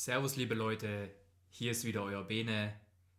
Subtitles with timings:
[0.00, 1.10] Servus liebe Leute,
[1.50, 2.72] hier ist wieder euer Bene.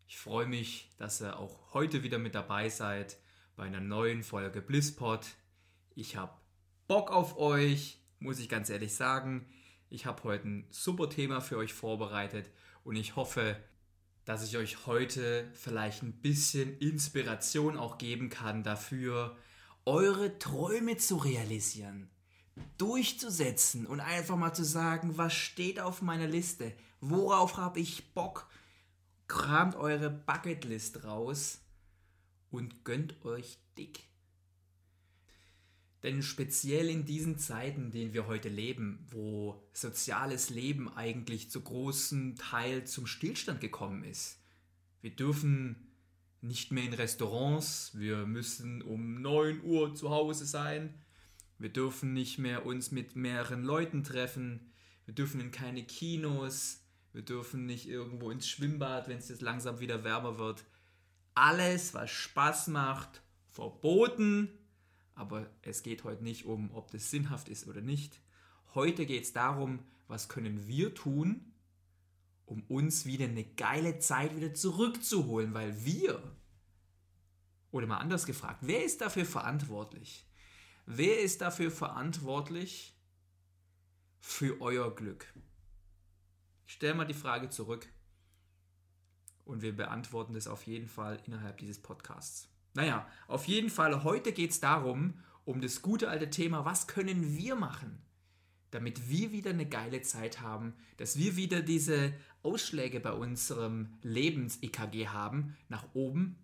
[0.07, 3.17] Ich freue mich, dass ihr auch heute wieder mit dabei seid
[3.57, 5.25] bei einer neuen Folge Blisspot.
[5.93, 6.39] Ich habe
[6.87, 9.45] Bock auf euch, muss ich ganz ehrlich sagen.
[9.89, 12.49] Ich habe heute ein super Thema für euch vorbereitet
[12.85, 13.61] und ich hoffe,
[14.23, 19.35] dass ich euch heute vielleicht ein bisschen Inspiration auch geben kann dafür,
[19.83, 22.09] eure Träume zu realisieren,
[22.77, 28.49] durchzusetzen und einfach mal zu sagen, was steht auf meiner Liste, worauf habe ich Bock,
[29.27, 31.59] kramt eure Bucketlist raus
[32.51, 34.09] und gönnt euch dick.
[36.03, 41.61] Denn speziell in diesen Zeiten, in denen wir heute leben, wo soziales Leben eigentlich zu
[41.61, 44.39] großem Teil zum Stillstand gekommen ist,
[45.01, 45.89] wir dürfen
[46.41, 50.93] nicht mehr in Restaurants, wir müssen um 9 Uhr zu Hause sein,
[51.59, 54.71] wir dürfen nicht mehr uns mit mehreren Leuten treffen,
[55.05, 56.81] wir dürfen in keine Kinos,
[57.13, 60.65] wir dürfen nicht irgendwo ins Schwimmbad, wenn es jetzt langsam wieder wärmer wird
[61.39, 64.49] alles, was Spaß macht, verboten.
[65.15, 68.21] Aber es geht heute nicht um, ob das sinnhaft ist oder nicht.
[68.75, 71.53] Heute geht es darum, was können wir tun,
[72.45, 76.21] um uns wieder eine geile Zeit wieder zurückzuholen, weil wir,
[77.71, 80.25] oder mal anders gefragt, wer ist dafür verantwortlich?
[80.91, 82.95] Wer ist dafür verantwortlich
[84.19, 85.31] für euer Glück?
[86.65, 87.87] Ich stelle mal die Frage zurück
[89.45, 92.49] und wir beantworten das auf jeden Fall innerhalb dieses Podcasts.
[92.73, 97.37] Naja, auf jeden Fall, heute geht es darum, um das gute alte Thema, was können
[97.37, 98.01] wir machen,
[98.71, 105.09] damit wir wieder eine geile Zeit haben, dass wir wieder diese Ausschläge bei unserem Lebens-EKG
[105.09, 106.39] haben, nach oben,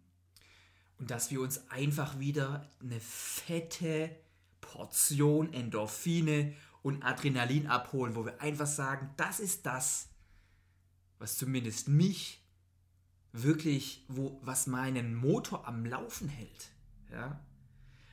[1.00, 4.16] und dass wir uns einfach wieder eine fette
[4.75, 6.53] Portion Endorphine
[6.84, 10.09] und Adrenalin abholen, wo wir einfach sagen, das ist das,
[11.18, 12.44] was zumindest mich
[13.31, 16.72] wirklich, wo, was meinen Motor am Laufen hält.
[17.09, 17.40] Ja?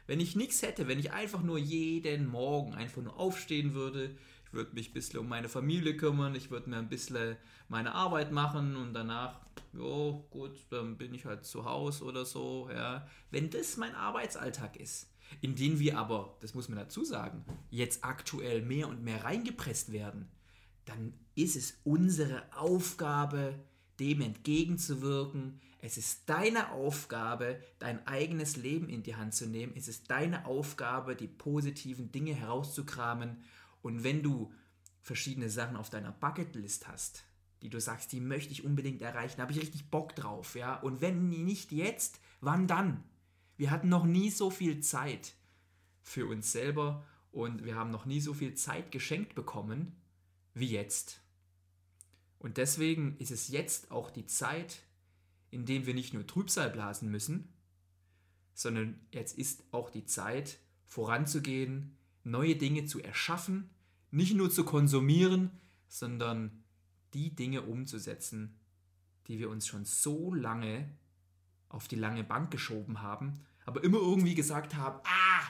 [0.07, 4.53] Wenn ich nichts hätte, wenn ich einfach nur jeden Morgen einfach nur aufstehen würde, ich
[4.53, 7.37] würde mich ein bisschen um meine Familie kümmern, ich würde mir ein bisschen
[7.69, 9.41] meine Arbeit machen und danach,
[9.73, 12.71] ja gut, dann bin ich halt zu Hause oder so.
[12.73, 13.09] Ja.
[13.33, 18.05] Wenn das mein Arbeitsalltag ist, in den wir aber, das muss man dazu sagen, jetzt
[18.05, 20.29] aktuell mehr und mehr reingepresst werden,
[20.85, 23.59] dann ist es unsere Aufgabe,
[24.01, 25.61] dem entgegenzuwirken.
[25.79, 29.75] Es ist deine Aufgabe, dein eigenes Leben in die Hand zu nehmen.
[29.77, 33.43] Es ist deine Aufgabe, die positiven Dinge herauszukramen.
[33.83, 34.53] Und wenn du
[35.03, 37.25] verschiedene Sachen auf deiner Bucketlist hast,
[37.63, 40.77] die du sagst, die möchte ich unbedingt erreichen, habe ich richtig Bock drauf, ja.
[40.81, 43.05] Und wenn nicht jetzt, wann dann?
[43.63, 45.37] Wir hatten noch nie so viel Zeit
[46.03, 49.93] für uns selber und wir haben noch nie so viel Zeit geschenkt bekommen
[50.53, 51.21] wie jetzt.
[52.41, 54.83] Und deswegen ist es jetzt auch die Zeit,
[55.53, 57.53] in der wir nicht nur Trübsal blasen müssen,
[58.53, 63.71] sondern jetzt ist auch die Zeit, voranzugehen, neue Dinge zu erschaffen,
[64.11, 65.53] nicht nur zu konsumieren,
[65.87, 66.65] sondern
[67.15, 68.59] die Dinge umzusetzen,
[69.29, 70.89] die wir uns schon so lange
[71.69, 75.49] auf die lange Bank geschoben haben, aber immer irgendwie gesagt haben, ah,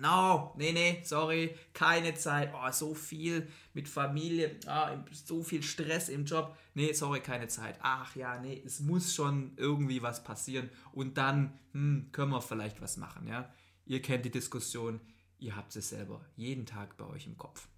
[0.00, 6.08] no, nee, nee, sorry, keine Zeit, oh, so viel mit Familie, oh, so viel Stress
[6.08, 7.78] im Job, nee, sorry, keine Zeit.
[7.82, 12.80] Ach ja, nee, es muss schon irgendwie was passieren und dann hm, können wir vielleicht
[12.80, 13.52] was machen, ja.
[13.84, 15.00] Ihr kennt die Diskussion,
[15.38, 17.68] ihr habt es selber jeden Tag bei euch im Kopf.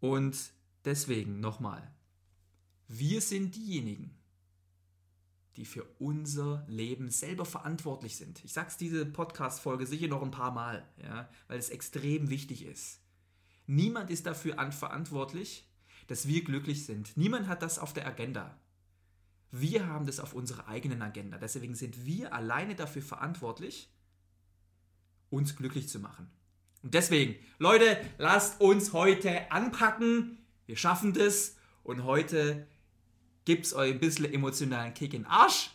[0.00, 0.36] Und
[0.84, 1.92] deswegen nochmal,
[2.88, 4.16] wir sind diejenigen,
[5.56, 8.42] die für unser Leben selber verantwortlich sind.
[8.44, 12.64] Ich sage es diese Podcast-Folge sicher noch ein paar Mal, ja, weil es extrem wichtig
[12.64, 13.00] ist.
[13.66, 15.68] Niemand ist dafür verantwortlich,
[16.06, 17.16] dass wir glücklich sind.
[17.16, 18.58] Niemand hat das auf der Agenda.
[19.50, 21.36] Wir haben das auf unserer eigenen Agenda.
[21.36, 23.92] Deswegen sind wir alleine dafür verantwortlich,
[25.28, 26.30] uns glücklich zu machen.
[26.82, 30.38] Und deswegen, Leute, lasst uns heute anpacken.
[30.66, 31.56] Wir schaffen das.
[31.84, 32.66] Und heute
[33.44, 35.70] gibt es euch ein bisschen emotionalen Kick in den Arsch,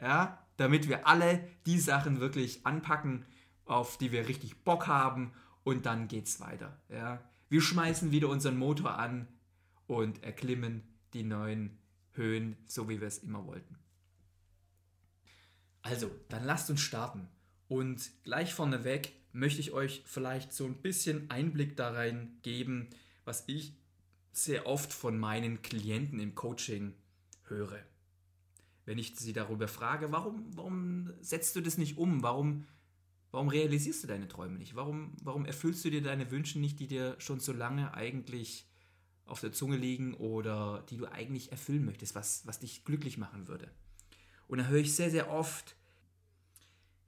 [0.00, 3.24] ja, damit wir alle die Sachen wirklich anpacken,
[3.64, 5.32] auf die wir richtig Bock haben
[5.64, 7.22] und dann geht's weiter, ja.
[7.48, 9.28] Wir schmeißen wieder unseren Motor an
[9.86, 11.78] und erklimmen die neuen
[12.12, 13.76] Höhen, so wie wir es immer wollten.
[15.82, 17.28] Also, dann lasst uns starten.
[17.68, 22.88] Und gleich vorneweg möchte ich euch vielleicht so ein bisschen Einblick da rein geben,
[23.24, 23.76] was ich
[24.36, 26.94] sehr oft von meinen Klienten im Coaching
[27.44, 27.80] höre.
[28.84, 32.22] Wenn ich sie darüber frage, warum, warum setzt du das nicht um?
[32.22, 32.66] Warum,
[33.30, 34.74] warum realisierst du deine Träume nicht?
[34.74, 38.66] Warum, warum erfüllst du dir deine Wünsche nicht, die dir schon so lange eigentlich
[39.24, 43.48] auf der Zunge liegen oder die du eigentlich erfüllen möchtest, was, was dich glücklich machen
[43.48, 43.70] würde?
[44.48, 45.76] Und da höre ich sehr, sehr oft,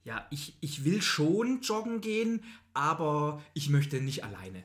[0.03, 4.63] ja, ich, ich will schon joggen gehen, aber ich möchte nicht alleine.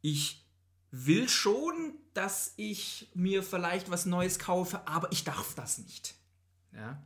[0.00, 0.45] Ich
[0.90, 6.14] will schon, dass ich mir vielleicht was Neues kaufe, aber ich darf das nicht.
[6.72, 7.02] Ja?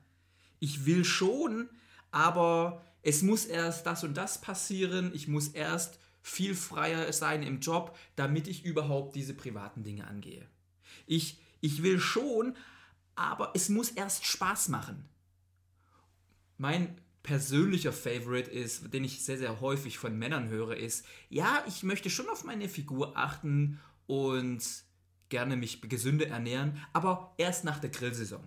[0.59, 1.69] Ich will schon,
[2.11, 5.11] aber es muss erst das und das passieren.
[5.15, 10.47] Ich muss erst viel freier sein im Job, damit ich überhaupt diese privaten Dinge angehe.
[11.07, 12.57] Ich, ich will schon,
[13.15, 15.09] aber es muss erst Spaß machen.
[16.59, 21.83] Mein persönlicher Favorite ist, den ich sehr, sehr häufig von Männern höre, ist, ja, ich
[21.83, 24.63] möchte schon auf meine Figur achten und
[25.29, 28.43] gerne mich gesünder ernähren, aber erst nach der Grillsaison.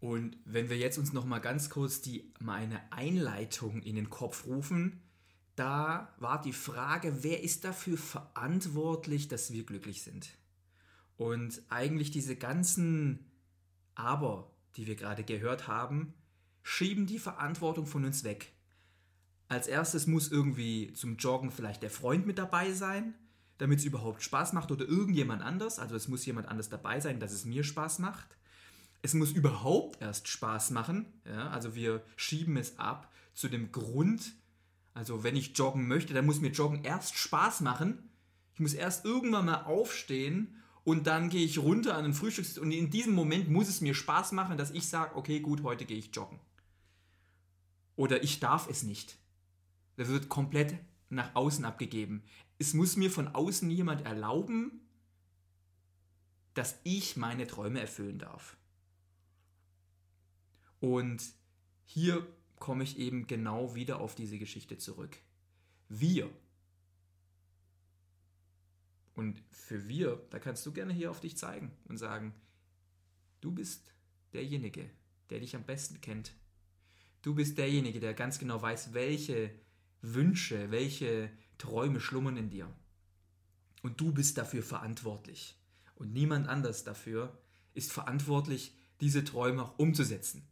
[0.00, 4.46] Und wenn wir jetzt uns noch mal ganz kurz die meine Einleitung in den Kopf
[4.46, 5.02] rufen,
[5.56, 10.30] da war die Frage, wer ist dafür verantwortlich, dass wir glücklich sind?
[11.18, 13.30] Und eigentlich diese ganzen
[13.94, 16.14] Aber, die wir gerade gehört haben,
[16.70, 18.52] schieben die Verantwortung von uns weg.
[19.48, 23.14] Als erstes muss irgendwie zum Joggen vielleicht der Freund mit dabei sein,
[23.58, 25.80] damit es überhaupt Spaß macht oder irgendjemand anders.
[25.80, 28.36] Also es muss jemand anders dabei sein, dass es mir Spaß macht.
[29.02, 31.06] Es muss überhaupt erst Spaß machen.
[31.24, 31.50] Ja?
[31.50, 34.32] Also wir schieben es ab zu dem Grund.
[34.94, 38.10] Also wenn ich joggen möchte, dann muss mir Joggen erst Spaß machen.
[38.54, 42.70] Ich muss erst irgendwann mal aufstehen und dann gehe ich runter an den Frühstückstisch und
[42.70, 45.98] in diesem Moment muss es mir Spaß machen, dass ich sage, okay, gut, heute gehe
[45.98, 46.38] ich joggen.
[47.96, 49.18] Oder ich darf es nicht.
[49.96, 50.78] Das wird komplett
[51.10, 52.22] nach außen abgegeben.
[52.58, 54.80] Es muss mir von außen jemand erlauben,
[56.54, 58.56] dass ich meine Träume erfüllen darf.
[60.80, 61.22] Und
[61.84, 62.26] hier
[62.58, 65.18] komme ich eben genau wieder auf diese Geschichte zurück.
[65.88, 66.30] Wir.
[69.14, 72.34] Und für wir, da kannst du gerne hier auf dich zeigen und sagen,
[73.40, 73.92] du bist
[74.32, 74.88] derjenige,
[75.30, 76.32] der dich am besten kennt,
[77.22, 79.50] Du bist derjenige, der ganz genau weiß, welche
[80.00, 82.72] Wünsche, welche Träume schlummern in dir.
[83.82, 85.58] Und du bist dafür verantwortlich.
[85.94, 87.38] Und niemand anders dafür
[87.74, 90.46] ist verantwortlich, diese Träume auch umzusetzen.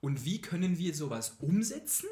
[0.00, 2.08] Und wie können wir sowas umsetzen?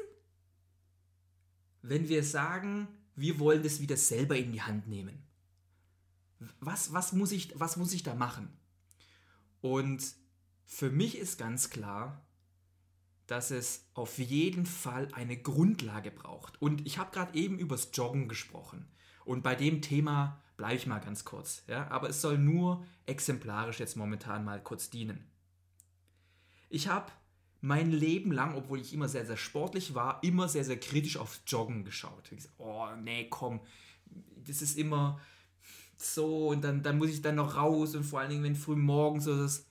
[1.81, 5.23] Wenn wir sagen, wir wollen das wieder selber in die Hand nehmen.
[6.59, 8.49] Was, was, muss, ich, was muss ich da machen?
[9.61, 10.03] Und
[10.65, 12.24] für mich ist ganz klar,
[13.27, 16.61] dass es auf jeden Fall eine Grundlage braucht.
[16.61, 18.87] Und ich habe gerade eben übers Joggen gesprochen.
[19.25, 21.63] Und bei dem Thema bleibe ich mal ganz kurz.
[21.67, 21.89] Ja?
[21.89, 25.25] Aber es soll nur exemplarisch jetzt momentan mal kurz dienen.
[26.69, 27.11] Ich habe
[27.61, 31.41] mein Leben lang, obwohl ich immer sehr, sehr sportlich war, immer sehr, sehr kritisch auf
[31.47, 32.29] Joggen geschaut.
[32.31, 33.59] Ich gesagt, oh, nee, komm,
[34.45, 35.19] das ist immer
[35.97, 38.75] so und dann, dann muss ich dann noch raus und vor allen Dingen, wenn früh
[38.75, 39.65] morgens so das.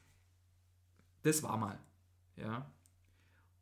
[1.22, 1.78] Das war mal.
[2.36, 2.70] Ja.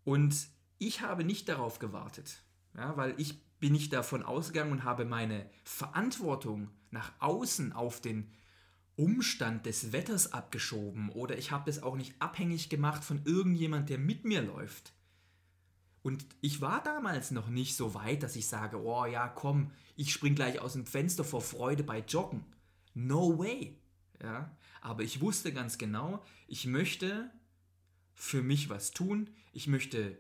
[0.05, 2.43] Und ich habe nicht darauf gewartet,
[2.75, 8.31] ja, weil ich bin nicht davon ausgegangen und habe meine Verantwortung nach außen auf den
[8.97, 13.99] Umstand des Wetters abgeschoben oder ich habe es auch nicht abhängig gemacht von irgendjemand, der
[13.99, 14.93] mit mir läuft.
[16.03, 20.13] Und ich war damals noch nicht so weit, dass ich sage, oh ja, komm, ich
[20.13, 22.45] spring gleich aus dem Fenster vor Freude bei Joggen.
[22.95, 23.79] No way.
[24.21, 27.31] Ja, aber ich wusste ganz genau, ich möchte
[28.23, 30.17] für mich was tun, ich möchte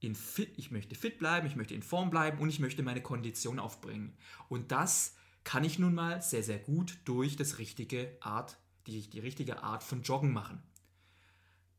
[0.00, 3.02] in fit, ich möchte fit bleiben, ich möchte in Form bleiben und ich möchte meine
[3.02, 4.16] Kondition aufbringen.
[4.48, 8.56] Und das kann ich nun mal sehr, sehr gut durch das richtige Art,
[8.86, 10.62] die, die richtige Art von Joggen machen.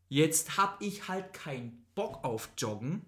[0.10, 3.04] Jetzt habe ich halt keinen Bock auf Joggen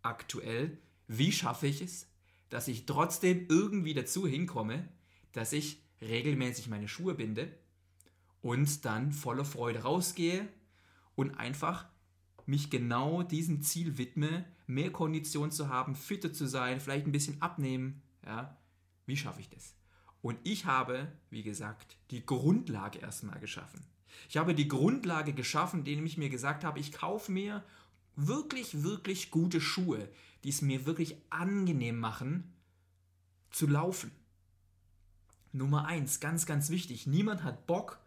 [0.00, 0.78] aktuell.
[1.08, 2.08] Wie schaffe ich es,
[2.48, 4.88] dass ich trotzdem irgendwie dazu hinkomme,
[5.32, 7.54] dass ich regelmäßig meine Schuhe binde
[8.40, 10.48] und dann voller Freude rausgehe
[11.14, 11.86] und einfach
[12.46, 17.42] mich genau diesem Ziel widme, mehr Kondition zu haben, fitter zu sein, vielleicht ein bisschen
[17.42, 18.02] abnehmen.
[18.24, 18.56] Ja,
[19.06, 19.74] wie schaffe ich das?
[20.22, 23.84] Und ich habe, wie gesagt, die Grundlage erstmal geschaffen.
[24.28, 27.62] Ich habe die Grundlage geschaffen, indem ich mir gesagt habe, ich kaufe mir
[28.16, 30.08] wirklich, wirklich gute Schuhe,
[30.42, 32.54] die es mir wirklich angenehm machen,
[33.50, 34.10] zu laufen.
[35.52, 37.06] Nummer eins, ganz, ganz wichtig.
[37.06, 38.00] Niemand hat Bock,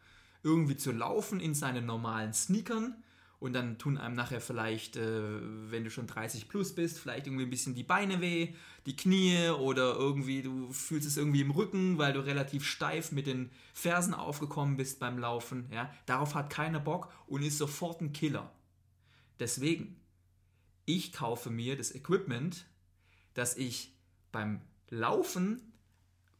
[0.43, 2.96] irgendwie zu laufen in seinen normalen Sneakern
[3.39, 5.39] und dann tun einem nachher vielleicht, äh,
[5.72, 8.53] wenn du schon 30 plus bist, vielleicht irgendwie ein bisschen die Beine weh,
[8.86, 13.27] die Knie oder irgendwie du fühlst es irgendwie im Rücken, weil du relativ steif mit
[13.27, 15.69] den Fersen aufgekommen bist beim Laufen.
[15.72, 15.93] Ja?
[16.05, 18.51] Darauf hat keiner Bock und ist sofort ein Killer.
[19.39, 19.96] Deswegen,
[20.86, 22.65] ich kaufe mir das Equipment,
[23.36, 23.96] dass ich
[24.34, 25.62] beim Laufen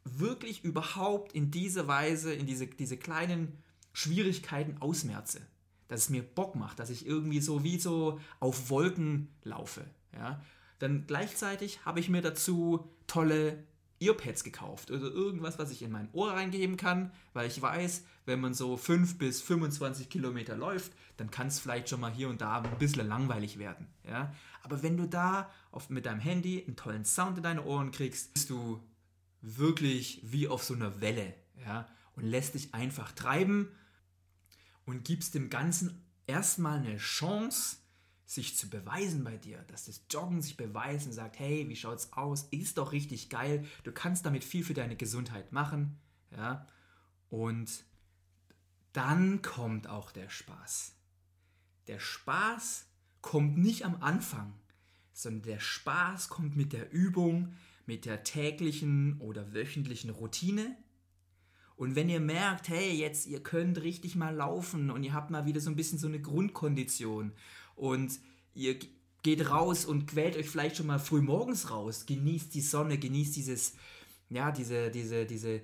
[0.04, 3.64] wirklich überhaupt in diese Weise, in diese, diese kleinen
[3.94, 5.42] Schwierigkeiten ausmerze.
[5.90, 9.86] Dass es mir Bock macht, dass ich irgendwie so wie so auf Wolken laufe.
[10.14, 10.42] Ja?
[10.80, 13.66] Dann gleichzeitig habe ich mir dazu tolle
[14.00, 18.40] Earpads gekauft oder irgendwas, was ich in mein Ohr reingeben kann, weil ich weiß, wenn
[18.40, 22.42] man so 5 bis 25 Kilometer läuft, dann kann es vielleicht schon mal hier und
[22.42, 23.88] da ein bisschen langweilig werden.
[24.08, 24.34] Ja?
[24.64, 28.34] Aber wenn du da auf, mit deinem Handy einen tollen Sound in deine Ohren kriegst,
[28.34, 28.82] bist du
[29.42, 31.34] wirklich wie auf so einer Welle
[31.66, 31.88] ja?
[32.16, 33.70] und lässt dich einfach treiben
[34.90, 37.78] und gibst dem Ganzen erstmal eine Chance,
[38.26, 42.14] sich zu beweisen bei dir, dass das Joggen sich beweist und sagt, hey, wie schaut's
[42.14, 42.48] aus?
[42.52, 43.66] Ist doch richtig geil.
[43.84, 45.98] Du kannst damit viel für deine Gesundheit machen,
[46.32, 46.68] ja?
[47.30, 47.84] Und
[48.94, 50.94] dann kommt auch der Spaß.
[51.88, 52.86] Der Spaß
[53.22, 54.54] kommt nicht am Anfang,
[55.14, 57.54] sondern der Spaß kommt mit der Übung,
[57.86, 60.76] mit der täglichen oder wöchentlichen Routine.
[61.80, 65.46] Und wenn ihr merkt, hey, jetzt ihr könnt richtig mal laufen und ihr habt mal
[65.46, 67.32] wieder so ein bisschen so eine Grundkondition
[67.78, 68.20] und
[68.54, 68.78] ihr
[69.24, 73.34] geht raus und quält euch vielleicht schon mal früh morgens raus, genießt die Sonne, genießt
[73.34, 73.76] dieses,
[74.28, 75.62] ja, diese, diese, diese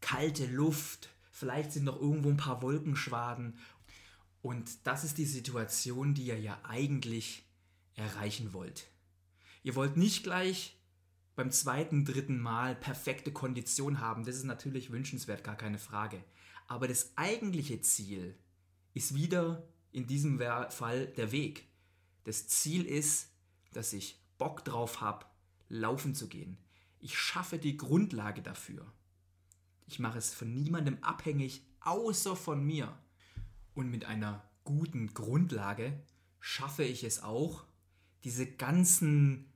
[0.00, 3.58] kalte Luft, vielleicht sind noch irgendwo ein paar Wolkenschwaden.
[4.42, 7.42] Und das ist die Situation, die ihr ja eigentlich
[7.96, 8.86] erreichen wollt.
[9.64, 10.76] Ihr wollt nicht gleich
[11.40, 14.26] beim zweiten, dritten Mal perfekte Kondition haben.
[14.26, 16.22] Das ist natürlich wünschenswert, gar keine Frage.
[16.66, 18.38] Aber das eigentliche Ziel
[18.92, 21.66] ist wieder in diesem Fall der Weg.
[22.24, 23.32] Das Ziel ist,
[23.72, 25.24] dass ich Bock drauf habe,
[25.70, 26.58] laufen zu gehen.
[26.98, 28.92] Ich schaffe die Grundlage dafür.
[29.86, 32.98] Ich mache es von niemandem abhängig, außer von mir.
[33.72, 36.04] Und mit einer guten Grundlage
[36.38, 37.64] schaffe ich es auch,
[38.24, 39.49] diese ganzen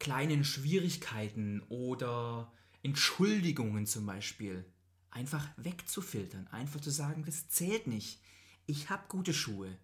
[0.00, 2.52] kleinen Schwierigkeiten oder
[2.82, 4.64] Entschuldigungen zum Beispiel
[5.10, 6.48] einfach wegzufiltern.
[6.48, 8.20] Einfach zu sagen, das zählt nicht.
[8.66, 9.76] Ich habe gute Schuhe.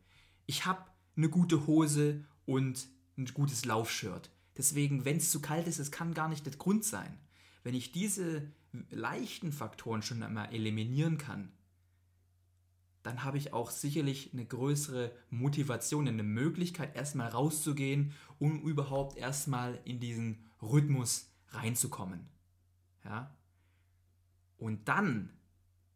[0.47, 0.85] Ich habe
[1.17, 4.31] eine gute Hose und ein gutes Laufshirt.
[4.57, 7.19] Deswegen, wenn es zu kalt ist, es kann gar nicht der Grund sein.
[7.63, 8.51] Wenn ich diese
[8.91, 11.53] leichten Faktoren schon einmal eliminieren kann,
[13.07, 19.79] dann habe ich auch sicherlich eine größere Motivation, eine Möglichkeit, erstmal rauszugehen, um überhaupt erstmal
[19.85, 22.27] in diesen Rhythmus reinzukommen.
[23.05, 23.33] Ja?
[24.59, 25.31] Und dann,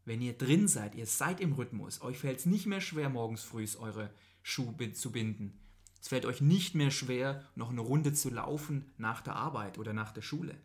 [0.05, 3.43] wenn ihr drin seid, ihr seid im Rhythmus, euch fällt es nicht mehr schwer, morgens
[3.43, 5.59] früh eure Schuhe zu binden.
[6.01, 9.93] Es fällt euch nicht mehr schwer, noch eine Runde zu laufen nach der Arbeit oder
[9.93, 10.57] nach der Schule.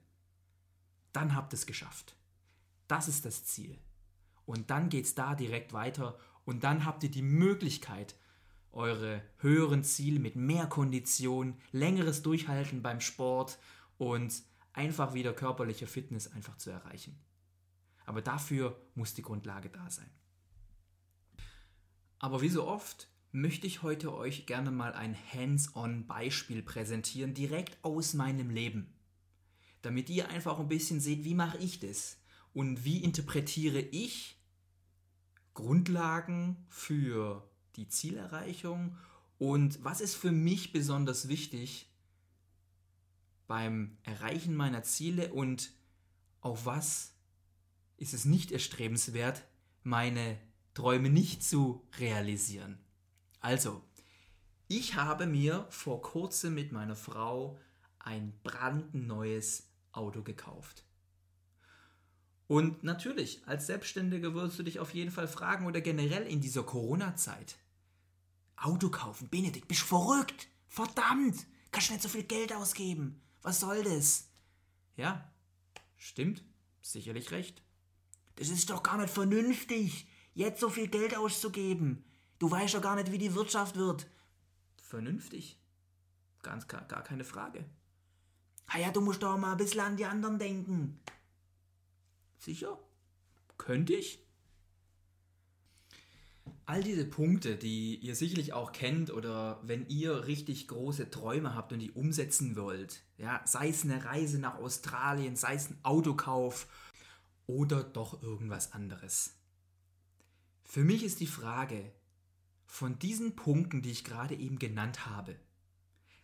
[1.11, 2.15] Dann habt ihr es geschafft.
[2.87, 3.79] Das ist das Ziel.
[4.45, 8.15] Und dann geht es da direkt weiter und dann habt ihr die Möglichkeit,
[8.71, 13.57] eure höheren Ziele mit mehr Kondition, längeres Durchhalten beim Sport
[13.97, 17.19] und einfach wieder körperliche Fitness einfach zu erreichen.
[18.05, 20.09] Aber dafür muss die Grundlage da sein.
[22.19, 28.13] Aber wie so oft möchte ich heute euch gerne mal ein Hands-on-Beispiel präsentieren, direkt aus
[28.13, 28.93] meinem Leben.
[29.81, 32.17] Damit ihr einfach ein bisschen seht, wie mache ich das
[32.53, 34.39] und wie interpretiere ich
[35.55, 38.95] Grundlagen für die Zielerreichung
[39.39, 41.89] und was ist für mich besonders wichtig,
[43.47, 45.71] beim Erreichen meiner Ziele und
[46.41, 47.13] auf was
[47.97, 49.43] ist es nicht erstrebenswert,
[49.83, 50.38] meine
[50.74, 52.77] Träume nicht zu realisieren.
[53.39, 53.81] Also,
[54.67, 57.59] ich habe mir vor kurzem mit meiner Frau
[58.00, 60.84] ein brandneues Auto gekauft.
[62.47, 66.63] Und natürlich, als Selbstständiger wirst du dich auf jeden Fall fragen oder generell in dieser
[66.63, 67.57] Corona-Zeit.
[68.55, 70.47] Auto kaufen, Benedikt, bist verrückt?
[70.67, 71.45] Verdammt!
[71.71, 73.21] Kannst du nicht so viel Geld ausgeben?
[73.41, 74.27] Was soll das?
[74.95, 75.29] Ja,
[75.97, 76.43] stimmt,
[76.81, 77.61] sicherlich recht.
[78.35, 82.03] Das ist doch gar nicht vernünftig, jetzt so viel Geld auszugeben.
[82.39, 84.07] Du weißt doch gar nicht, wie die Wirtschaft wird.
[84.81, 85.57] Vernünftig.
[86.43, 87.65] Ganz gar, gar keine Frage.
[88.67, 90.99] Ah ja, du musst doch mal ein bisschen an die anderen denken.
[92.37, 92.79] Sicher?
[93.57, 94.19] Könnte ich?
[96.67, 101.71] All diese Punkte, die ihr sicherlich auch kennt oder wenn ihr richtig große Träume habt
[101.73, 106.67] und die umsetzen wollt, ja, sei es eine Reise nach Australien, sei es ein Autokauf
[107.45, 109.35] oder doch irgendwas anderes.
[110.63, 111.91] Für mich ist die Frage,
[112.65, 115.39] von diesen Punkten, die ich gerade eben genannt habe,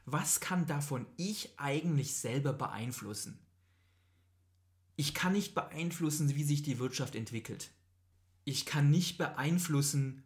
[0.06, 3.40] was kann davon ich eigentlich selber beeinflussen?
[5.02, 7.72] Ich kann nicht beeinflussen, wie sich die Wirtschaft entwickelt.
[8.44, 10.22] Ich kann nicht beeinflussen,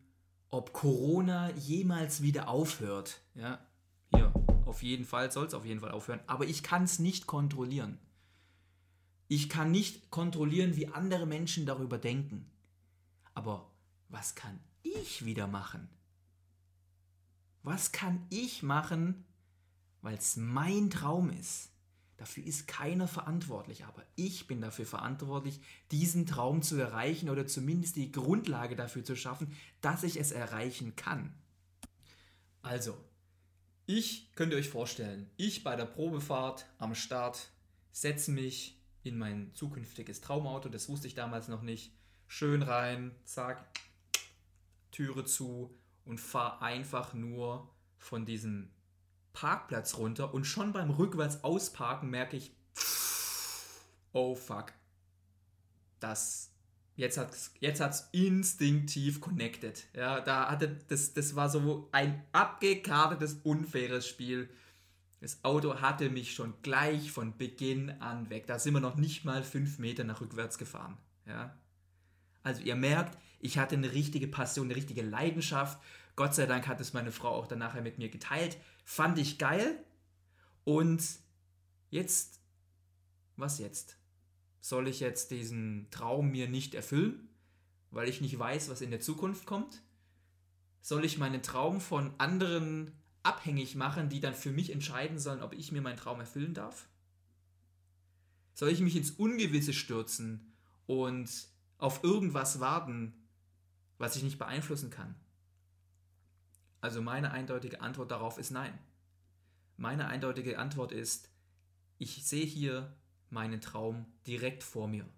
[0.50, 3.22] ob Corona jemals wieder aufhört.
[3.36, 3.66] Ja,
[4.14, 4.34] hier,
[4.66, 6.20] auf jeden Fall soll es auf jeden Fall aufhören.
[6.28, 8.00] Aber ich kann es nicht kontrollieren.
[9.30, 12.52] Ich kann nicht kontrollieren, wie andere Menschen darüber denken.
[13.34, 13.72] Aber
[14.10, 15.88] was kann ich wieder machen?
[17.64, 19.24] Was kann ich machen,
[20.02, 21.72] weil es mein Traum ist?
[22.18, 25.60] Dafür ist keiner verantwortlich, aber ich bin dafür verantwortlich,
[25.92, 30.96] diesen Traum zu erreichen oder zumindest die Grundlage dafür zu schaffen, dass ich es erreichen
[30.96, 31.34] kann.
[32.62, 32.98] Also,
[33.86, 37.50] ich könnt ihr euch vorstellen, ich bei der Probefahrt am Start
[37.92, 41.92] setze mich in mein zukünftiges Traumauto, das wusste ich damals noch nicht,
[42.28, 43.70] schön rein, zack,
[44.92, 48.72] Türe zu und fahre einfach nur von diesem
[49.36, 52.52] Parkplatz runter und schon beim rückwärts ausparken merke ich,
[54.14, 54.74] oh fuck,
[56.00, 56.50] das
[56.96, 59.84] jetzt hat jetzt hat's instinktiv connected.
[59.94, 64.50] Ja, da hatte das das war so ein abgekartetes unfaires Spiel.
[65.22, 68.48] Das Auto hatte mich schon gleich von Beginn an weg.
[68.48, 70.98] Da sind wir noch nicht mal fünf Meter nach rückwärts gefahren.
[71.26, 71.56] Ja.
[72.44, 75.80] Also ihr merkt, ich hatte eine richtige Passion, eine richtige Leidenschaft.
[76.16, 78.58] Gott sei Dank hat es meine Frau auch danach mit mir geteilt.
[78.86, 79.84] Fand ich geil.
[80.64, 81.04] Und
[81.90, 82.40] jetzt,
[83.36, 83.98] was jetzt?
[84.62, 87.30] Soll ich jetzt diesen Traum mir nicht erfüllen,
[87.92, 89.82] weil ich nicht weiß, was in der Zukunft kommt?
[90.82, 92.92] Soll ich meinen Traum von anderen
[93.24, 96.88] abhängig machen, die dann für mich entscheiden sollen, ob ich mir meinen Traum erfüllen darf?
[98.54, 100.54] Soll ich mich ins Ungewisse stürzen
[100.86, 101.30] und
[101.78, 103.14] auf irgendwas warten,
[103.98, 105.16] was ich nicht beeinflussen kann?
[106.86, 108.78] Also meine eindeutige Antwort darauf ist nein.
[109.76, 111.32] Meine eindeutige Antwort ist,
[111.98, 112.96] ich sehe hier
[113.32, 115.10] meinen Traum direkt vor mir.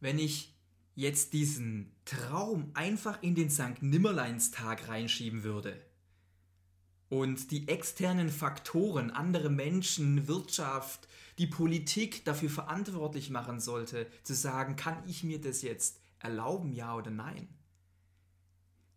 [0.00, 0.56] Wenn ich
[0.94, 3.82] jetzt diesen Traum einfach in den St.
[3.82, 5.78] Nimmerleinstag reinschieben würde
[7.10, 14.76] und die externen Faktoren, andere Menschen, Wirtschaft, die Politik dafür verantwortlich machen sollte, zu sagen,
[14.76, 17.48] kann ich mir das jetzt erlauben, ja oder nein?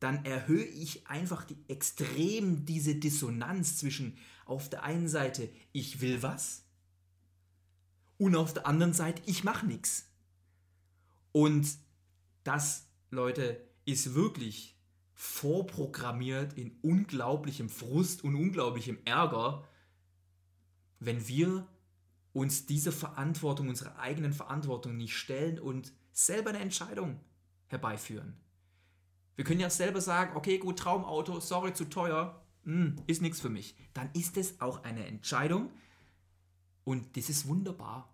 [0.02, 6.24] Dann erhöhe ich einfach die, extrem diese Dissonanz zwischen auf der einen Seite, ich will
[6.24, 6.66] was
[8.18, 10.10] und auf der anderen Seite, ich mache nichts.
[11.32, 11.68] Und
[12.44, 14.76] das, Leute, ist wirklich
[15.14, 19.68] vorprogrammiert in unglaublichem Frust und unglaublichem Ärger,
[21.00, 21.68] wenn wir
[22.34, 27.20] uns diese Verantwortung, unsere eigenen Verantwortung nicht stellen und selber eine Entscheidung
[27.68, 28.36] herbeiführen.
[29.42, 33.50] Wir können ja selber sagen, okay, gut, Traumauto, sorry, zu teuer, hm, ist nichts für
[33.50, 33.76] mich.
[33.96, 35.72] Dann ist es auch eine Entscheidung
[36.84, 38.14] und das ist wunderbar.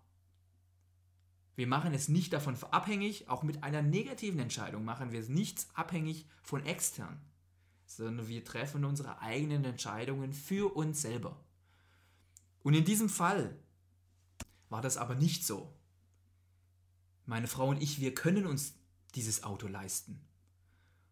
[1.54, 5.68] Wir machen es nicht davon abhängig, auch mit einer negativen Entscheidung machen wir es nichts
[5.74, 7.20] abhängig von extern,
[7.84, 11.44] sondern wir treffen unsere eigenen Entscheidungen für uns selber.
[12.62, 13.54] Und in diesem Fall
[14.70, 15.76] war das aber nicht so.
[17.26, 18.78] Meine Frau und ich, wir können uns
[19.14, 20.24] dieses Auto leisten.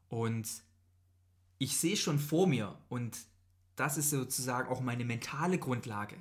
[0.09, 0.49] Und
[1.59, 3.19] ich sehe schon vor mir, und
[3.77, 6.17] das ist sozusagen auch meine mentale Grundlage.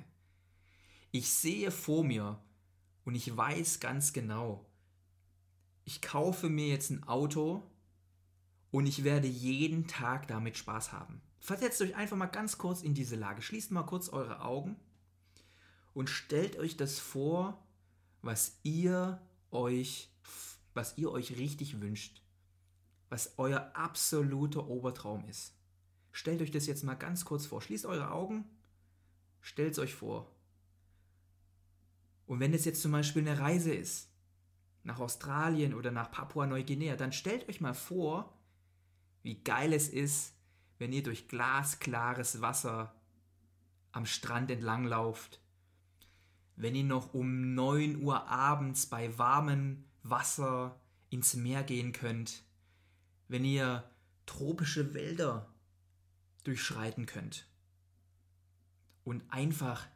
[1.10, 2.38] Ich sehe vor mir
[3.04, 4.66] und ich weiß ganz genau,
[5.84, 7.62] ich kaufe mir jetzt ein Auto
[8.70, 11.22] und ich werde jeden Tag damit Spaß haben.
[11.38, 13.40] Versetzt euch einfach mal ganz kurz in diese Lage.
[13.40, 14.76] Schließt mal kurz eure Augen
[15.94, 17.64] und stellt euch das vor,
[18.20, 19.22] was ihr
[19.52, 20.10] euch,
[20.74, 22.20] was ihr euch richtig wünscht,
[23.08, 25.54] was euer absoluter Obertraum ist.
[26.12, 27.60] Stellt euch das jetzt mal ganz kurz vor.
[27.60, 28.44] Schließt eure Augen,
[29.40, 30.30] stellt es euch vor.
[32.26, 34.10] Und wenn es jetzt zum Beispiel eine Reise ist,
[34.82, 38.38] nach Australien oder nach Papua-Neuguinea, dann stellt euch mal vor,
[39.22, 40.34] wie geil es ist,
[40.78, 42.94] wenn ihr durch glasklares Wasser
[43.92, 45.40] am Strand entlanglauft,
[46.54, 52.45] wenn ihr noch um 9 Uhr abends bei warmem Wasser ins Meer gehen könnt,
[53.28, 53.88] wenn ihr
[54.26, 55.52] tropische Wälder
[56.44, 57.46] durchschreiten könnt
[59.04, 59.86] und einfach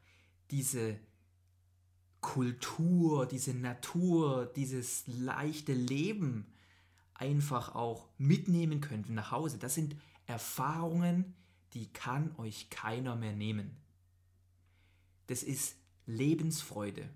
[0.51, 0.99] diese
[2.21, 6.53] Kultur, diese Natur, dieses leichte Leben
[7.15, 9.59] einfach auch mitnehmen könnt nach Hause.
[9.59, 11.35] Das sind Erfahrungen,
[11.75, 13.77] die kann euch keiner mehr nehmen.
[15.27, 17.09] Das ist Lebensfreude.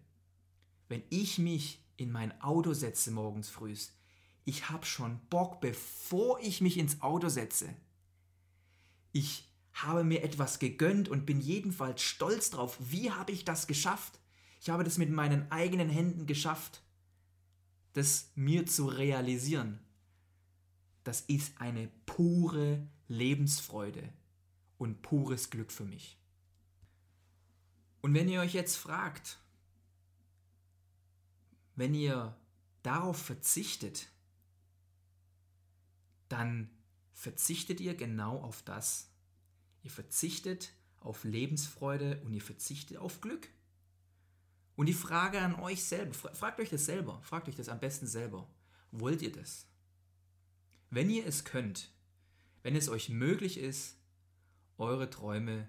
[0.89, 3.75] Wenn ich mich in mein Auto setze morgens früh,
[4.45, 7.75] ich habe schon Bock, bevor ich mich ins Auto setze.
[9.13, 12.77] Ich habe mir etwas gegönnt und bin jedenfalls stolz drauf.
[12.79, 14.21] Wie habe ich das geschafft?
[14.61, 16.83] Ich habe das mit meinen eigenen Händen geschafft,
[17.93, 19.81] das mir zu realisieren.
[21.03, 24.13] Das ist eine pure Lebensfreude
[24.79, 26.19] und pures Glück für mich.
[28.01, 29.39] Und wenn ihr euch jetzt fragt,
[31.77, 32.37] wenn ihr
[32.83, 34.09] darauf verzichtet,
[36.35, 36.69] dann
[37.13, 39.09] verzichtet ihr genau auf das.
[39.83, 43.49] Ihr verzichtet auf Lebensfreude und ihr verzichtet auf Glück.
[44.75, 48.09] Und die Frage an euch selber, fragt euch das selber, fragt euch das am besten
[48.09, 48.53] selber.
[48.91, 49.69] Wollt ihr das?
[50.91, 51.93] Wenn ihr es könnt,
[52.65, 53.97] wenn es euch möglich ist,
[54.77, 55.69] eure Träume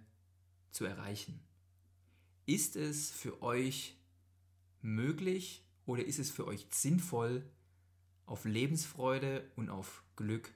[0.72, 1.40] zu erreichen,
[2.48, 4.00] ist es für euch
[4.82, 7.48] möglich oder ist es für euch sinnvoll,
[8.26, 10.54] auf Lebensfreude und auf Glück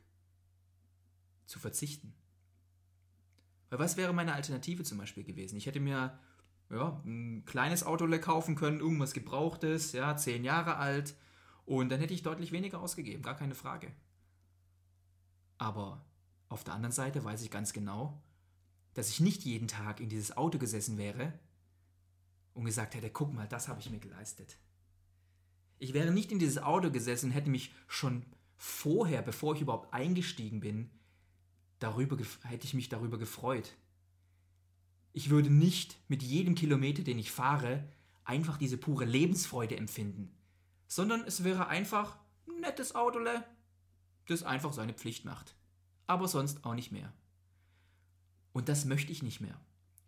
[1.46, 2.14] zu verzichten?
[3.70, 5.58] Weil was wäre meine Alternative zum Beispiel gewesen?
[5.58, 6.20] Ich hätte mir
[6.70, 11.16] ja, ein kleines Auto kaufen können, irgendwas Gebrauchtes, ja, zehn Jahre alt.
[11.66, 13.92] Und dann hätte ich deutlich weniger ausgegeben, gar keine Frage.
[15.58, 16.06] Aber
[16.48, 18.24] auf der anderen Seite weiß ich ganz genau,
[18.94, 21.38] dass ich nicht jeden Tag in dieses Auto gesessen wäre
[22.54, 24.58] und gesagt hätte, guck mal, das habe ich mir geleistet.
[25.78, 28.26] Ich wäre nicht in dieses Auto gesessen hätte mich schon
[28.60, 30.92] vorher, bevor ich überhaupt eingestiegen bin,
[31.80, 33.74] darüber hätte ich mich darüber gefreut.
[35.14, 37.88] Ich würde nicht mit jedem Kilometer, den ich fahre,
[38.26, 40.36] einfach diese pure Lebensfreude empfinden,
[40.88, 43.46] sondern es wäre einfach ein nettes Autole,
[44.28, 45.56] das einfach seine Pflicht macht.
[46.06, 47.14] Aber sonst auch nicht mehr.
[48.52, 49.58] Und das möchte ich nicht mehr.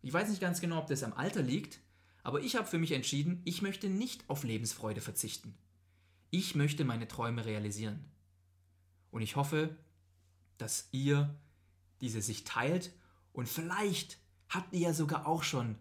[0.02, 1.80] Ich weiß nicht ganz genau, ob das am Alter liegt,
[2.22, 5.56] aber ich habe für mich entschieden, ich möchte nicht auf Lebensfreude verzichten.
[6.32, 8.12] Ich möchte meine Träume realisieren.
[9.12, 9.78] Und ich hoffe,
[10.58, 11.36] dass ihr
[12.02, 12.92] diese sich teilt
[13.34, 14.18] und vielleicht
[14.50, 15.78] habt ihr ja sogar auch schon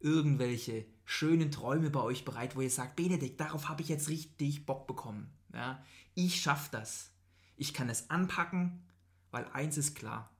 [0.00, 4.66] irgendwelche schönen Träume bei euch bereit, wo ihr sagt, Benedikt, darauf habe ich jetzt richtig
[4.66, 5.30] Bock bekommen.
[5.52, 5.82] Ja,
[6.14, 7.10] ich schaffe das.
[7.56, 8.82] Ich kann es anpacken,
[9.30, 10.30] weil eins ist klar.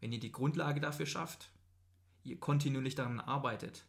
[0.00, 1.50] Wenn ihr die Grundlage dafür schafft,
[2.22, 3.86] ihr kontinuierlich daran arbeitet,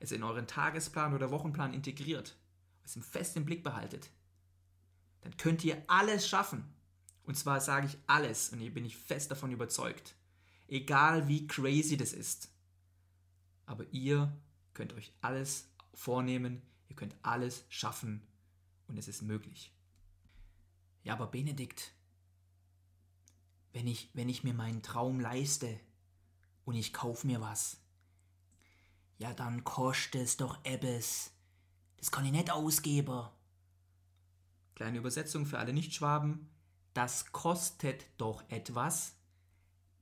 [0.00, 2.36] es in euren Tagesplan oder Wochenplan integriert,
[2.82, 4.10] es im fest im Blick behaltet,
[5.20, 6.64] dann könnt ihr alles schaffen.
[7.24, 10.14] Und zwar sage ich alles und hier bin ich fest davon überzeugt.
[10.68, 12.48] Egal wie crazy das ist.
[13.66, 14.36] Aber ihr
[14.74, 18.26] könnt euch alles vornehmen, ihr könnt alles schaffen
[18.88, 19.72] und es ist möglich.
[21.02, 21.92] Ja, aber Benedikt,
[23.72, 25.78] wenn ich, wenn ich mir meinen Traum leiste
[26.64, 27.78] und ich kaufe mir was,
[29.18, 31.30] ja, dann kostet es doch Ebbes.
[31.98, 33.28] Das kann ich nicht ausgeben.
[34.74, 36.48] Kleine Übersetzung für alle Nichtschwaben.
[36.94, 39.16] Das kostet doch etwas.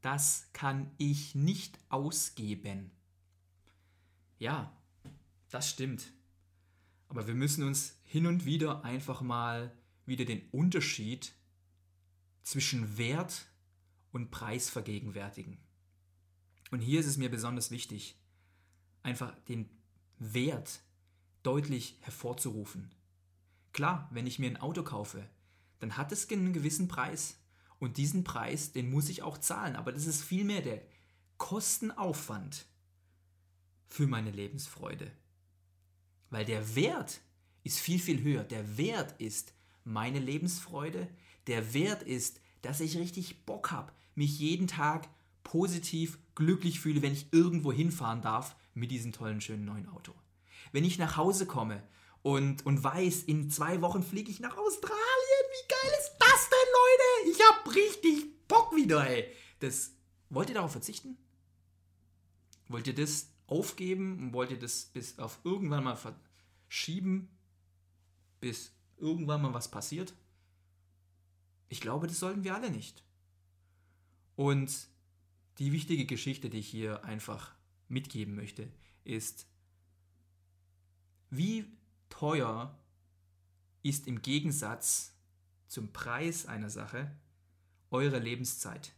[0.00, 2.90] Das kann ich nicht ausgeben.
[4.38, 4.72] Ja,
[5.50, 6.12] das stimmt.
[7.08, 9.72] Aber wir müssen uns hin und wieder einfach mal
[10.06, 11.32] wieder den Unterschied
[12.42, 13.46] zwischen Wert
[14.12, 15.58] und Preis vergegenwärtigen.
[16.70, 18.18] Und hier ist es mir besonders wichtig,
[19.02, 19.68] einfach den
[20.18, 20.80] Wert
[21.42, 22.90] deutlich hervorzurufen.
[23.72, 25.28] Klar, wenn ich mir ein Auto kaufe,
[25.78, 27.36] dann hat es einen gewissen Preis.
[27.78, 29.76] Und diesen Preis, den muss ich auch zahlen.
[29.76, 30.82] Aber das ist vielmehr der
[31.36, 32.66] Kostenaufwand
[33.86, 35.10] für meine Lebensfreude.
[36.30, 37.20] Weil der Wert
[37.62, 38.44] ist viel, viel höher.
[38.44, 41.08] Der Wert ist meine Lebensfreude.
[41.46, 45.08] Der Wert ist, dass ich richtig Bock habe, mich jeden Tag
[45.44, 50.12] positiv glücklich fühle, wenn ich irgendwo hinfahren darf mit diesem tollen, schönen neuen Auto.
[50.72, 51.82] Wenn ich nach Hause komme
[52.22, 54.98] und, und weiß, in zwei Wochen fliege ich nach Australien,
[55.58, 57.36] wie geil ist das denn, Leute?
[57.36, 59.30] Ich hab richtig Bock wieder, ey.
[59.60, 59.92] Das,
[60.30, 61.16] wollt ihr darauf verzichten?
[62.68, 67.28] Wollt ihr das aufgeben und wollt ihr das bis auf irgendwann mal verschieben,
[68.40, 70.14] bis irgendwann mal was passiert?
[71.68, 73.04] Ich glaube, das sollten wir alle nicht.
[74.36, 74.88] Und
[75.58, 77.54] die wichtige Geschichte, die ich hier einfach
[77.88, 78.70] mitgeben möchte,
[79.04, 79.46] ist,
[81.30, 81.66] wie
[82.08, 82.78] teuer
[83.82, 85.17] ist im Gegensatz
[85.68, 87.14] zum Preis einer Sache
[87.90, 88.92] eure Lebenszeit?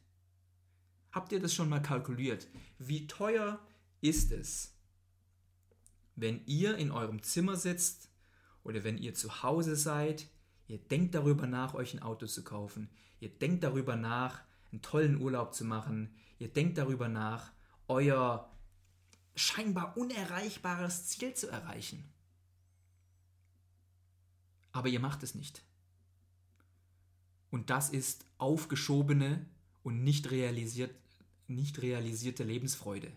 [1.12, 2.46] Habt ihr das schon mal kalkuliert?
[2.78, 3.61] Wie teuer
[4.00, 4.72] ist es,
[6.16, 8.09] wenn ihr in eurem Zimmer sitzt
[8.62, 10.28] oder wenn ihr zu Hause seid,
[10.66, 15.20] ihr denkt darüber nach, euch ein Auto zu kaufen, ihr denkt darüber nach, einen tollen
[15.20, 17.52] Urlaub zu machen, ihr denkt darüber nach,
[17.88, 18.50] euer
[19.35, 22.04] scheinbar unerreichbares Ziel zu erreichen.
[24.72, 25.64] Aber ihr macht es nicht.
[27.50, 29.46] Und das ist aufgeschobene
[29.82, 30.94] und nicht, realisiert,
[31.48, 33.12] nicht realisierte Lebensfreude.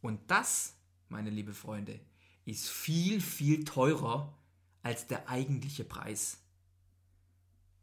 [0.00, 0.74] Und das,
[1.08, 2.00] meine liebe Freunde,
[2.44, 4.36] ist viel, viel teurer
[4.82, 6.38] als der eigentliche Preis.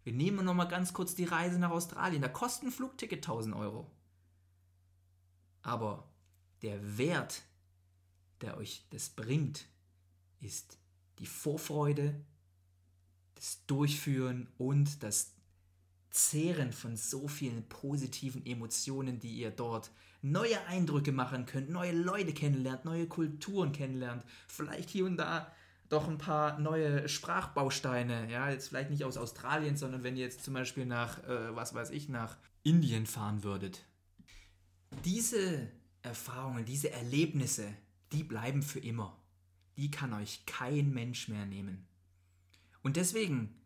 [0.04, 2.22] Wir nehmen noch mal ganz kurz die Reise nach Australien.
[2.22, 3.89] Da kostet ein Flugticket 1000 Euro.
[5.62, 6.10] Aber
[6.62, 7.43] der Wert,
[8.41, 9.65] der euch das bringt,
[10.39, 10.78] ist
[11.19, 12.19] die Vorfreude,
[13.36, 15.34] das Durchführen und das
[16.12, 19.91] Zehren von so vielen positiven Emotionen, die ihr dort
[20.22, 25.52] neue Eindrücke machen könnt, neue Leute kennenlernt, neue Kulturen kennenlernt, vielleicht hier und da
[25.88, 30.43] doch ein paar neue Sprachbausteine, ja, jetzt vielleicht nicht aus Australien, sondern wenn ihr jetzt
[30.43, 33.86] zum Beispiel nach, äh, was weiß ich, nach Indien fahren würdet.
[35.04, 35.67] Diese
[36.02, 37.74] Erfahrungen, diese Erlebnisse,
[38.12, 39.17] die bleiben für immer.
[39.78, 41.88] Die kann euch kein Mensch mehr nehmen.
[42.82, 43.59] Und deswegen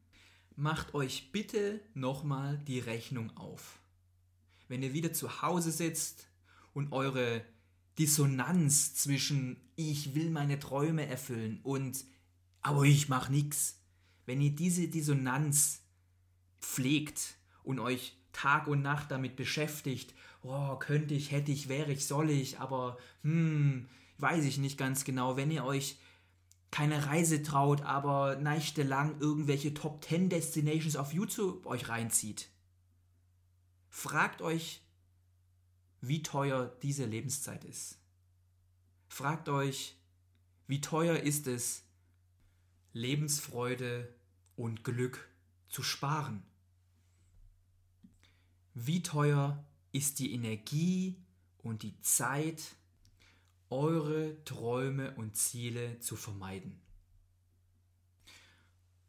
[0.56, 3.80] macht euch bitte nochmal die Rechnung auf.
[4.68, 6.28] Wenn ihr wieder zu Hause sitzt
[6.74, 7.44] und eure
[8.00, 12.06] Dissonanz zwischen ich will meine Träume erfüllen und
[12.62, 13.80] aber ich mach nix.
[14.26, 15.82] Wenn ihr diese Dissonanz
[16.62, 20.14] pflegt und euch Tag und Nacht damit beschäftigt,
[20.44, 23.88] oh, könnte ich, hätte ich, wäre ich, soll ich, aber hm,
[24.18, 25.98] weiß ich nicht ganz genau, wenn ihr euch
[26.74, 32.50] keine Reise traut, aber nächtelang irgendwelche Top 10 Destinations auf YouTube euch reinzieht.
[33.90, 34.82] Fragt euch,
[36.02, 38.00] wie teuer diese Lebenszeit ist.
[39.08, 40.00] Fragt euch,
[40.66, 41.84] wie teuer ist es,
[42.92, 44.12] Lebensfreude
[44.56, 45.30] und Glück
[45.70, 46.42] zu sparen.
[48.74, 51.24] Wie teuer ist die Energie
[51.60, 52.76] und die Zeit,
[53.74, 56.80] eure Träume und Ziele zu vermeiden.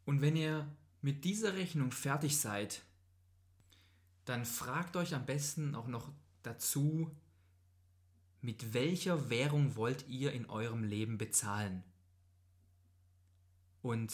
[0.05, 0.67] Und wenn ihr
[1.01, 2.81] mit dieser Rechnung fertig seid,
[4.25, 7.15] dann fragt euch am besten auch noch dazu,
[8.41, 11.83] mit welcher Währung wollt ihr in eurem Leben bezahlen?
[13.83, 14.13] Und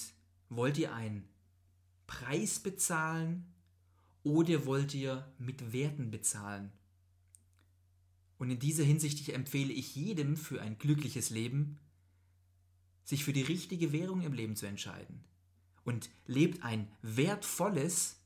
[0.49, 1.29] wollt ihr einen
[2.07, 3.53] Preis bezahlen
[4.23, 6.73] oder wollt ihr mit Werten bezahlen?
[8.41, 11.77] Und in dieser Hinsicht empfehle ich jedem für ein glückliches Leben,
[13.03, 15.23] sich für die richtige Währung im Leben zu entscheiden.
[15.83, 18.19] Und lebt ein wertvolles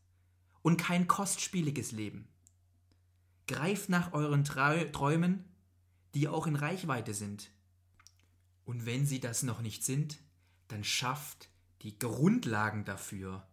[0.61, 2.29] und kein kostspieliges Leben.
[3.45, 5.43] Greift nach euren Träumen,
[6.13, 7.51] die auch in Reichweite sind.
[8.63, 10.19] Und wenn sie das noch nicht sind,
[10.69, 11.49] dann schafft
[11.81, 13.45] die Grundlagen dafür,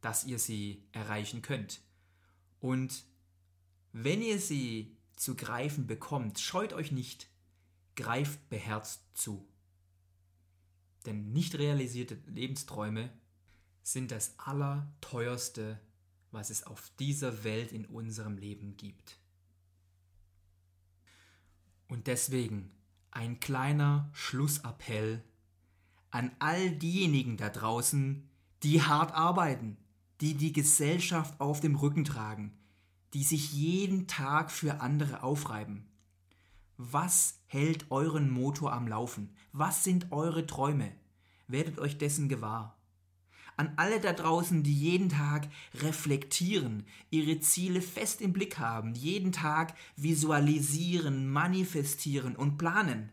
[0.00, 1.80] dass ihr sie erreichen könnt.
[2.60, 3.02] Und
[3.90, 7.28] wenn ihr sie zu greifen bekommt, scheut euch nicht,
[7.96, 9.48] greift beherzt zu.
[11.06, 13.10] Denn nicht realisierte Lebensträume
[13.82, 15.78] sind das Allerteuerste,
[16.30, 19.18] was es auf dieser Welt in unserem Leben gibt.
[21.86, 22.72] Und deswegen
[23.10, 25.22] ein kleiner Schlussappell
[26.10, 28.28] an all diejenigen da draußen,
[28.62, 29.76] die hart arbeiten,
[30.20, 32.56] die die Gesellschaft auf dem Rücken tragen,
[33.14, 35.86] die sich jeden Tag für andere aufreiben.
[36.76, 39.34] Was hält euren Motor am Laufen?
[39.52, 40.92] Was sind eure Träume?
[41.46, 42.76] Werdet euch dessen gewahr.
[43.56, 49.30] An alle da draußen, die jeden Tag reflektieren, ihre Ziele fest im Blick haben, jeden
[49.30, 53.10] Tag visualisieren, manifestieren und planen.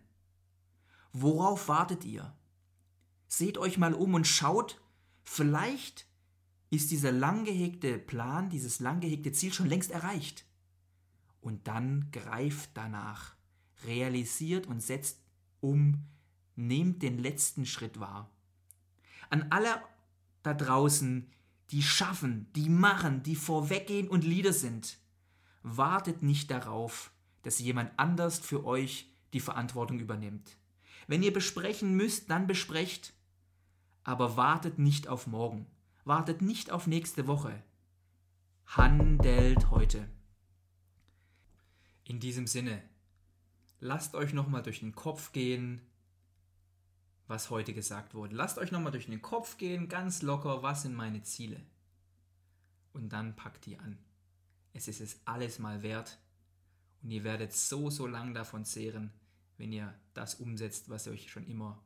[1.14, 2.36] Worauf wartet ihr?
[3.28, 4.82] Seht euch mal um und schaut,
[5.24, 6.08] vielleicht
[6.72, 10.46] ist dieser lang gehegte Plan, dieses lang gehegte Ziel schon längst erreicht.
[11.42, 13.36] Und dann greift danach,
[13.86, 15.20] realisiert und setzt
[15.60, 16.06] um
[16.56, 18.30] nehmt den letzten Schritt wahr.
[19.30, 19.82] An alle
[20.44, 21.30] da draußen,
[21.72, 24.98] die schaffen, die machen, die vorweggehen und Lieder sind,
[25.64, 27.12] wartet nicht darauf,
[27.44, 30.58] dass jemand anders für euch die Verantwortung übernimmt.
[31.08, 33.14] Wenn ihr besprechen müsst, dann besprecht,
[34.04, 35.66] aber wartet nicht auf morgen,
[36.04, 37.62] wartet nicht auf nächste Woche.
[38.66, 40.10] Handelt heute.
[42.04, 42.82] In diesem Sinne,
[43.80, 45.82] lasst euch nochmal durch den Kopf gehen,
[47.28, 48.36] was heute gesagt wurde.
[48.36, 51.62] Lasst euch nochmal durch den Kopf gehen, ganz locker, was sind meine Ziele?
[52.94, 53.98] Und dann packt die an.
[54.74, 56.20] Es ist es alles mal wert
[57.04, 59.12] und ihr werdet so, so lang davon zehren,
[59.58, 61.82] wenn ihr das umsetzt, was ihr euch schon immer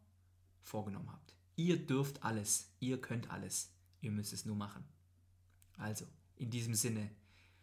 [0.61, 1.35] vorgenommen habt.
[1.55, 3.74] Ihr dürft alles, ihr könnt alles,
[4.05, 4.85] ihr müsst es nur machen.
[5.77, 6.05] Also,
[6.37, 7.09] in diesem Sinne,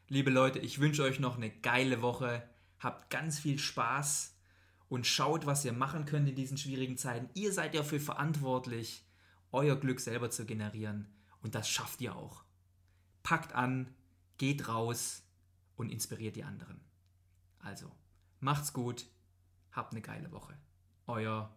[0.08, 2.46] liebe Leute, ich wünsche euch noch eine geile Woche,
[2.78, 4.36] habt ganz viel Spaß
[4.88, 7.30] und schaut, was ihr machen könnt in diesen schwierigen Zeiten.
[7.34, 9.06] Ihr seid dafür verantwortlich,
[9.52, 11.08] euer Glück selber zu generieren
[11.40, 12.44] und das schafft ihr auch.
[13.22, 13.94] Packt an,
[14.36, 15.22] geht raus
[15.76, 16.80] und inspiriert die anderen.
[17.60, 17.90] Also,
[18.40, 19.06] macht's gut,
[19.70, 20.58] habt eine geile Woche.
[21.06, 21.54] Euer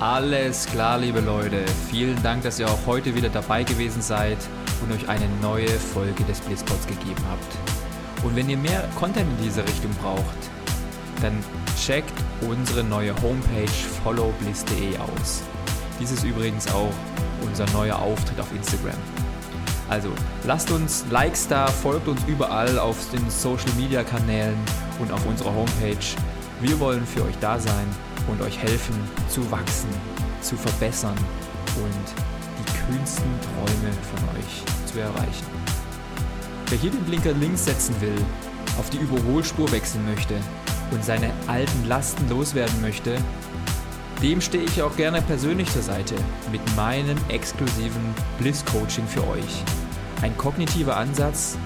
[0.00, 1.62] Alles klar, liebe Leute.
[1.90, 4.38] Vielen Dank, dass ihr auch heute wieder dabei gewesen seid
[4.80, 8.24] und euch eine neue Folge des Blitzpods gegeben habt.
[8.24, 10.24] Und wenn ihr mehr Content in diese Richtung braucht,
[11.20, 11.44] dann
[11.78, 13.68] checkt unsere neue Homepage
[14.02, 15.42] followbliss.de aus.
[16.00, 16.94] Dies ist übrigens auch
[17.46, 18.96] unser neuer Auftritt auf Instagram.
[19.90, 20.08] Also
[20.46, 24.56] lasst uns Likes da, folgt uns überall auf den Social Media Kanälen
[24.98, 26.06] und auf unserer Homepage.
[26.62, 27.86] Wir wollen für euch da sein
[28.30, 28.94] und euch helfen
[29.28, 29.88] zu wachsen,
[30.40, 31.16] zu verbessern
[31.76, 32.14] und
[32.58, 35.46] die kühnsten Träume von euch zu erreichen.
[36.68, 38.16] Wer hier den Blinker links setzen will,
[38.78, 40.36] auf die Überholspur wechseln möchte
[40.90, 43.16] und seine alten Lasten loswerden möchte,
[44.22, 46.14] dem stehe ich auch gerne persönlich zur Seite
[46.52, 49.64] mit meinem exklusiven Bliss Coaching für euch.
[50.22, 51.56] Ein kognitiver Ansatz,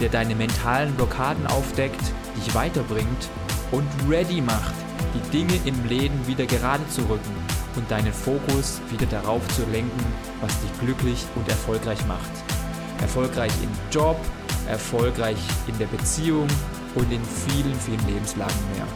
[0.00, 2.02] der deine mentalen Blockaden aufdeckt,
[2.36, 3.28] dich weiterbringt
[3.70, 4.74] und ready macht,
[5.14, 7.34] die Dinge im Leben wieder gerade zu rücken
[7.76, 10.04] und deinen Fokus wieder darauf zu lenken,
[10.40, 12.30] was dich glücklich und erfolgreich macht.
[13.00, 14.16] Erfolgreich im Job,
[14.68, 16.46] erfolgreich in der Beziehung
[16.94, 18.86] und in vielen, vielen Lebenslagen mehr.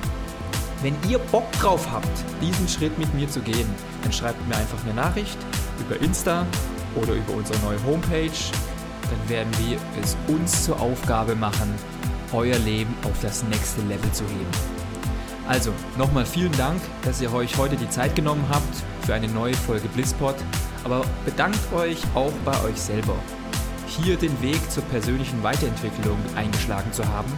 [0.82, 2.08] Wenn ihr Bock drauf habt,
[2.40, 3.68] diesen Schritt mit mir zu gehen,
[4.02, 5.38] dann schreibt mir einfach eine Nachricht
[5.80, 6.46] über Insta
[6.94, 8.30] oder über unsere neue Homepage.
[9.10, 11.72] Dann werden wir es uns zur Aufgabe machen,
[12.32, 14.75] euer Leben auf das nächste Level zu heben.
[15.48, 19.54] Also, nochmal vielen Dank, dass ihr euch heute die Zeit genommen habt für eine neue
[19.54, 20.34] Folge Blisspot.
[20.84, 23.14] Aber bedankt euch auch bei euch selber
[23.86, 27.32] hier den Weg zur persönlichen Weiterentwicklung eingeschlagen zu haben,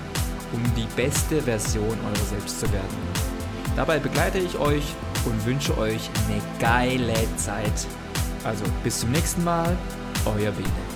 [0.52, 2.96] um die beste Version eurer selbst zu werden.
[3.76, 4.94] Dabei begleite ich euch
[5.24, 7.86] und wünsche euch eine geile Zeit.
[8.44, 9.76] Also bis zum nächsten Mal,
[10.24, 10.87] euer Bene.